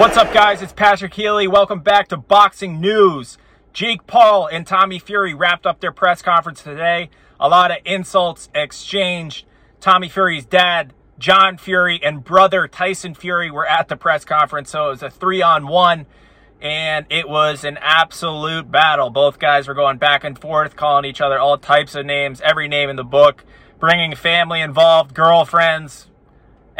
What's 0.00 0.16
up, 0.16 0.32
guys? 0.32 0.62
It's 0.62 0.72
Patrick 0.72 1.12
Healy. 1.12 1.46
Welcome 1.46 1.80
back 1.80 2.08
to 2.08 2.16
Boxing 2.16 2.80
News. 2.80 3.36
Jake 3.74 4.06
Paul 4.06 4.46
and 4.46 4.66
Tommy 4.66 4.98
Fury 4.98 5.34
wrapped 5.34 5.66
up 5.66 5.80
their 5.80 5.92
press 5.92 6.22
conference 6.22 6.62
today. 6.62 7.10
A 7.38 7.50
lot 7.50 7.70
of 7.70 7.76
insults 7.84 8.48
exchanged. 8.54 9.44
Tommy 9.78 10.08
Fury's 10.08 10.46
dad, 10.46 10.94
John 11.18 11.58
Fury, 11.58 12.00
and 12.02 12.24
brother 12.24 12.66
Tyson 12.66 13.14
Fury 13.14 13.50
were 13.50 13.66
at 13.66 13.88
the 13.88 13.96
press 13.96 14.24
conference, 14.24 14.70
so 14.70 14.86
it 14.86 14.88
was 14.88 15.02
a 15.02 15.10
three 15.10 15.42
on 15.42 15.66
one, 15.66 16.06
and 16.62 17.04
it 17.10 17.28
was 17.28 17.62
an 17.62 17.76
absolute 17.82 18.70
battle. 18.70 19.10
Both 19.10 19.38
guys 19.38 19.68
were 19.68 19.74
going 19.74 19.98
back 19.98 20.24
and 20.24 20.38
forth, 20.38 20.76
calling 20.76 21.04
each 21.04 21.20
other 21.20 21.38
all 21.38 21.58
types 21.58 21.94
of 21.94 22.06
names, 22.06 22.40
every 22.40 22.68
name 22.68 22.88
in 22.88 22.96
the 22.96 23.04
book, 23.04 23.44
bringing 23.78 24.14
family 24.14 24.62
involved, 24.62 25.12
girlfriends, 25.12 26.06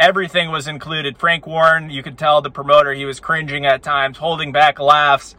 everything 0.01 0.49
was 0.49 0.67
included. 0.67 1.15
Frank 1.19 1.45
Warren, 1.45 1.91
you 1.91 2.01
could 2.01 2.17
tell 2.17 2.41
the 2.41 2.49
promoter, 2.49 2.91
he 2.91 3.05
was 3.05 3.19
cringing 3.19 3.67
at 3.67 3.83
times, 3.83 4.17
holding 4.17 4.51
back 4.51 4.79
laughs. 4.79 5.35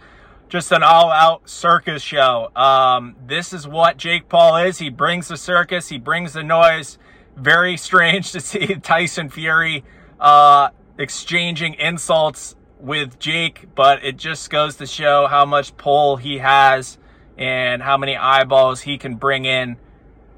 Just 0.49 0.71
an 0.71 0.85
all 0.85 1.11
out 1.11 1.49
circus 1.49 2.01
show. 2.01 2.51
Um, 2.55 3.17
this 3.27 3.53
is 3.53 3.67
what 3.67 3.97
Jake 3.97 4.29
Paul 4.29 4.57
is. 4.59 4.79
He 4.79 4.89
brings 4.89 5.27
the 5.27 5.37
circus, 5.37 5.89
he 5.89 5.99
brings 5.99 6.35
the 6.35 6.45
noise. 6.45 6.97
Very 7.37 7.77
strange 7.77 8.31
to 8.33 8.41
see 8.49 8.77
Tyson 8.77 9.31
Fury 9.31 9.83
uh, 10.21 10.69
exchanging 10.97 11.75
insults 11.75 12.55
with 12.79 13.19
Jake, 13.19 13.67
but 13.75 14.05
it 14.05 14.17
just 14.17 14.49
goes 14.49 14.77
to 14.77 14.87
show 14.87 15.27
how 15.27 15.45
much 15.45 15.77
pull 15.77 16.19
he 16.19 16.39
has 16.39 16.99
and 17.37 17.83
how 17.83 17.97
many 17.97 18.17
eyeballs 18.17 18.83
he 18.83 18.97
can 18.97 19.17
bring 19.17 19.45
in 19.45 19.77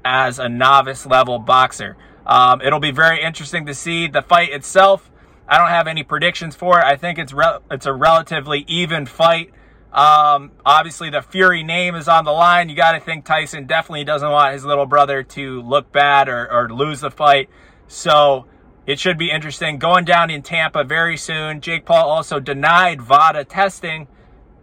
as 0.03 0.39
a 0.39 0.49
novice 0.49 1.05
level 1.05 1.37
boxer. 1.37 1.95
Um, 2.25 2.61
it'll 2.61 2.79
be 2.79 2.91
very 2.91 3.21
interesting 3.21 3.65
to 3.67 3.73
see 3.73 4.07
the 4.07 4.21
fight 4.21 4.51
itself. 4.51 5.11
I 5.47 5.57
don't 5.57 5.69
have 5.69 5.87
any 5.87 6.03
predictions 6.03 6.55
for 6.55 6.79
it. 6.79 6.83
I 6.83 6.95
think 6.95 7.19
it's 7.19 7.33
re- 7.33 7.59
it's 7.69 7.85
a 7.85 7.93
relatively 7.93 8.65
even 8.67 9.05
fight. 9.05 9.51
Um, 9.93 10.51
obviously, 10.65 11.09
the 11.09 11.21
Fury 11.21 11.63
name 11.63 11.95
is 11.95 12.07
on 12.07 12.25
the 12.25 12.31
line. 12.31 12.67
You 12.67 12.75
got 12.75 12.93
to 12.93 12.99
think 12.99 13.25
Tyson 13.25 13.65
definitely 13.65 14.03
doesn't 14.03 14.29
want 14.29 14.53
his 14.53 14.65
little 14.65 14.85
brother 14.85 15.23
to 15.23 15.61
look 15.61 15.91
bad 15.91 16.27
or, 16.27 16.51
or 16.51 16.69
lose 16.69 17.01
the 17.01 17.11
fight. 17.11 17.49
So 17.87 18.45
it 18.85 18.99
should 18.99 19.17
be 19.17 19.31
interesting. 19.31 19.77
Going 19.77 20.03
down 20.03 20.29
in 20.29 20.41
Tampa 20.41 20.83
very 20.83 21.15
soon. 21.15 21.61
Jake 21.61 21.85
Paul 21.85 22.09
also 22.09 22.39
denied 22.39 23.01
VADA 23.01 23.45
testing. 23.45 24.07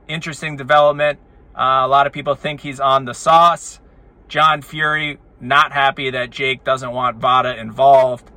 Interesting 0.06 0.56
development. 0.56 1.18
Uh, 1.56 1.82
a 1.84 1.88
lot 1.88 2.06
of 2.06 2.12
people 2.12 2.34
think 2.34 2.60
he's 2.60 2.80
on 2.80 3.04
the 3.04 3.14
sauce. 3.14 3.80
John 4.28 4.62
Fury 4.62 5.18
not 5.42 5.72
happy 5.72 6.10
that 6.10 6.30
Jake 6.30 6.64
doesn't 6.64 6.92
want 6.92 7.16
VADA 7.18 7.58
involved, 7.58 8.30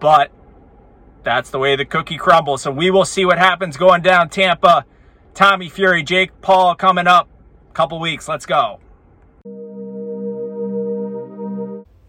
but 0.00 0.30
that's 1.22 1.50
the 1.50 1.58
way 1.58 1.76
the 1.76 1.84
cookie 1.84 2.16
crumbles. 2.18 2.62
So 2.62 2.70
we 2.70 2.90
will 2.90 3.04
see 3.04 3.24
what 3.24 3.38
happens 3.38 3.76
going 3.76 4.02
down 4.02 4.28
Tampa. 4.28 4.84
Tommy 5.34 5.68
Fury, 5.68 6.02
Jake 6.02 6.40
Paul 6.40 6.74
coming 6.74 7.06
up. 7.06 7.28
a 7.70 7.72
Couple 7.72 8.00
weeks. 8.00 8.28
Let's 8.28 8.44
go. 8.44 8.80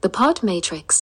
The 0.02 0.09
Pod 0.09 0.42
Matrix. 0.42 0.97